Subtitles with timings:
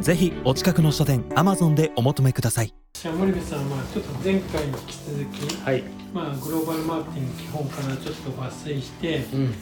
[0.00, 2.72] ぜひお近くの書店 Amazon でお求めください。
[2.94, 9.56] じゃあ森部さんはちょっと前回に引き続き、はい、まあ、グローバルマーケティング基本からちょっと抜粋してうん、教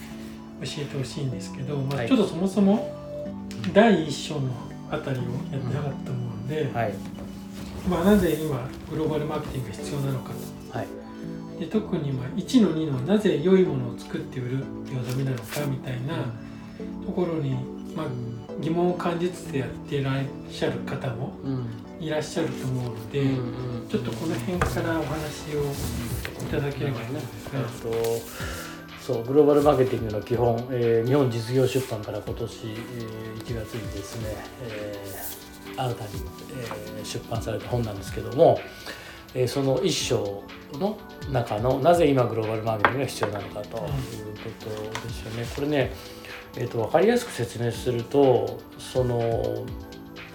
[0.62, 2.08] えてほしいんですけど、まあ、はい。
[2.08, 2.94] ちょっとそもそも
[3.72, 4.48] 第一章の
[4.90, 6.94] あたりをやってなかったと思うんで、はい。
[7.88, 10.30] まあ、なぜ今グローバルマーケティングが必要なのか
[10.70, 10.86] はい。
[11.58, 16.32] とで特にまあ1の2のなぜ良いものを作って売るっていうのはダメなのかみたいな
[17.06, 17.54] ところに、
[17.96, 18.06] まあ、
[18.60, 21.66] 疑問を感じつつやっていらっしゃる方もうん。
[22.00, 25.62] いらっしゃると思うので、うんちょっとこの辺からお話を
[26.42, 27.24] いただければいいんです。
[27.52, 27.66] が、えっ
[28.20, 28.48] と
[29.00, 36.10] そうグローバルマーケティングの基本、えー日本実業出版から今年、えー1月にですね、えー新たに、
[36.96, 38.60] えー出版された本なんですけども、
[39.34, 40.42] えーその一章
[40.74, 40.98] の
[41.32, 43.80] 中のなぜ今グローバルマーケティングが必要なのかというこ
[44.60, 45.46] とですよね。
[45.56, 45.92] これね、
[46.56, 49.64] えー、と分かりやすく説明するとその、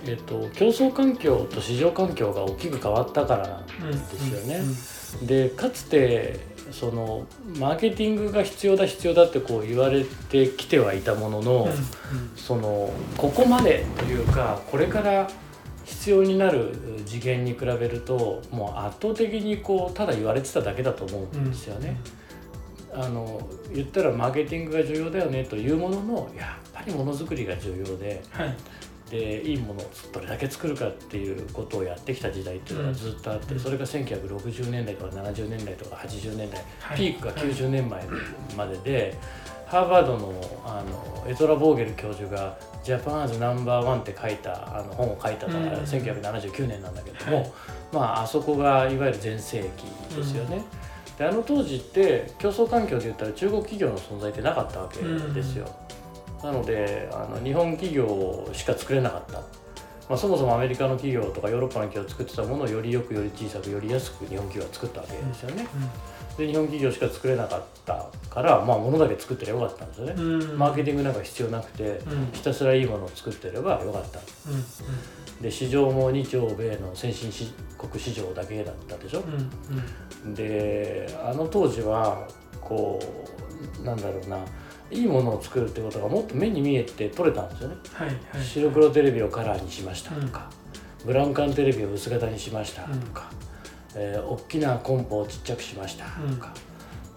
[0.06, 3.48] えー、と競争環境と市場環境が大きく変わったから
[3.80, 4.62] なんですよね。
[5.28, 6.40] でかつて
[6.72, 7.28] その
[7.60, 11.68] マーケティングが必要だ必要だってこう言われてきてはいたものの、
[12.36, 15.30] そのここまでというかこれから
[15.86, 16.74] 必要になる
[17.06, 21.98] 次元に比べるともう圧倒的にこうただ言われてただけだと思うんですよね。
[22.96, 23.42] あの
[23.74, 28.56] 言ったらマーケティングが重要だよねというもののやっぱりものづくりが重要ではい。
[29.10, 33.60] でいいものをどれだけ作るかっていうことをやってきた時代っていうのがずっとあって、うん。
[33.60, 36.98] それが1960年代とか70年代とか80年代、はい。
[36.98, 38.04] ピークが90年前
[38.58, 39.18] までで、
[39.68, 40.34] ハーバードの
[40.66, 45.84] あのエトラ・ボーゲル教授が「ジャパンアズナンバーワン」って書いたあの本を書いたのがうん。
[45.84, 47.52] 1979年なんだけども、はい
[47.92, 50.64] まああそこがいわゆる全盛期ですよね。
[51.18, 55.00] であの当時って競争環境で言ったら中国企業の存在ってなかったわけ
[55.34, 55.68] ですよ。
[56.44, 65.68] なのであの日本企業しか作れなかった、まあ、そもそもアメリカの企業とかヨーロッパの企業が作ってたものをよりよくより小さくより安く日本企業が作ったわけですよね。
[66.38, 70.46] で日本企業しか作れなかったからまあ物だけ作ってればよかったんですよね。
[70.58, 74.20] マーケティングなんか必要なくてうんひたすらいいものを作ってればよかった。
[75.44, 79.20] うんで市場も日朝米の先進し国市場だけだったでしょ？
[79.22, 79.50] うん
[80.28, 80.34] うん。
[80.34, 82.28] であの当時は
[82.62, 83.00] こ
[83.82, 84.38] うなんだろうな
[84.90, 87.76] いいものを作るってことがもっと目に見えて取れたんですよね。
[87.94, 88.18] はいはい。
[88.42, 90.50] 白黒テレビをカラーにしましたとか、
[91.06, 93.30] ブラウン管テレビを薄型にしましたとか、
[93.96, 96.54] えー大きなコンポをちっちゃくしましたとか、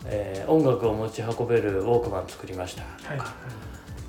[0.06, 3.20] えー音楽を持ち運べるウォークマン作りましたとか、はい。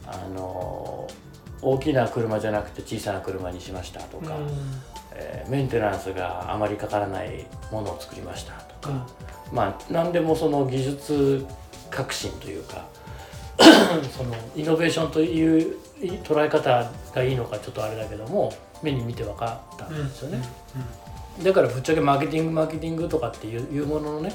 [0.08, 1.28] あのー
[1.62, 4.48] 大きな車じゃなくて小さな車にしましたとか、うん。
[5.14, 9.08] えーメンテナンスがあまりかからないものを作りましたとか、
[9.50, 9.56] うん。
[9.56, 11.46] まあ何でもその技術
[11.90, 12.86] 革新というか
[14.16, 15.78] そのイノベーションという
[16.24, 18.54] 捉え方がいいのかちょっとあれだけども
[18.84, 20.44] 目に見て分かったんですよね、
[21.42, 24.32] だからぶっちゃけマーケティングマーケティングとかっていうもののね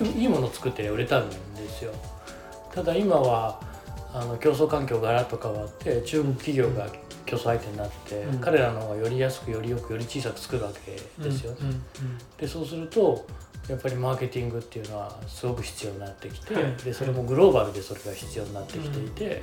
[0.00, 1.36] いいいものを作って売れたんで
[1.68, 1.92] すよ。
[2.74, 3.60] ただ今は
[4.14, 6.88] あの競争環境がガラッと変わって中国企業が
[7.26, 8.38] 競争相手になって、うん。
[8.38, 11.50] 彼らの方がより安くよりよくより小さく作るわけですよ。
[11.52, 11.80] ね、うんうん。
[12.38, 13.26] でそうすると
[13.68, 16.76] やっぱりマーケティングっていうのはすごく必要になってきて、はい。
[16.84, 19.42] でそれもグローバルでそれが必要になってきていて、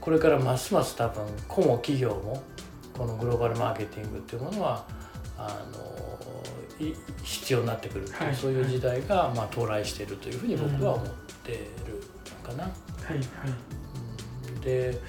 [0.00, 2.42] これからますます多分個も企業も
[2.96, 4.86] このグローバルマーケティングっていうものは
[5.36, 5.62] あ
[6.80, 8.34] のい必要になってくるっていう、はい。
[8.34, 11.06] そういう時代が、まあ、到来しているというふうに僕は思っ
[11.44, 11.60] てる
[12.42, 12.64] のかな。
[12.64, 12.72] はい
[13.10, 13.18] はい。
[13.18, 13.75] うん
[14.66, 15.00] で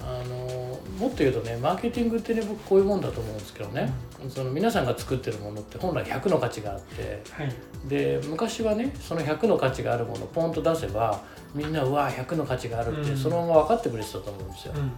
[0.00, 3.92] あのもっと言うとねマーケティングってね僕こういうもんだと思うんですけどね、
[4.28, 7.22] その皆さんが作ってるものって本来100の価値があって。
[7.32, 7.52] はい。
[7.88, 11.20] で昔はねその100の価値があるものをポンと出せば
[11.52, 13.16] みんなうわ100の価値があるって、うん。
[13.16, 14.92] そのまま分かってくれてたと思うんですよ、うん。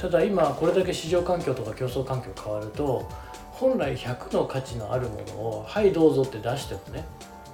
[0.00, 3.08] ただ今これだけ市場環境とか競争環境変わると
[3.50, 7.04] 本来100の価値のあるものを「はいどうぞ」って出してもね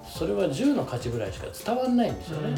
[0.06, 2.54] それは10の価値ぐらいしか伝わらないんですよね、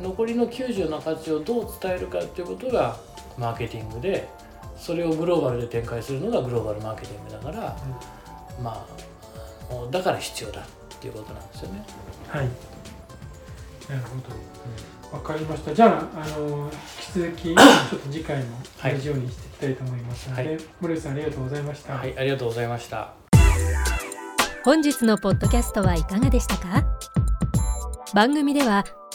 [0.00, 2.96] 残りの90の価値をどう伝えるかっていうことが
[3.38, 4.28] マーケティングで
[4.76, 7.76] それをグローバルで展開するのがグローバルマーケティングだから、
[8.62, 10.64] まあもうだから必要だっ
[11.00, 11.84] ていうことなんですよね。
[12.28, 12.48] はい。
[13.88, 14.16] なるほ
[15.12, 15.16] ど。
[15.16, 15.74] わかりました。
[15.74, 16.70] じゃああの
[17.16, 20.58] 引き続き ちょっと次回も同じようにしていきたいと思いますので、はい。
[20.80, 23.12] 森内さんありがとうございました、はい、ありがとうございました。
[24.64, 26.84] 本日のポッドキャストはいかがでしたか？
[28.14, 28.84] 番組では